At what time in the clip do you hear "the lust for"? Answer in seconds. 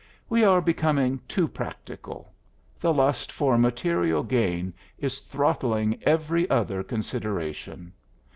2.79-3.55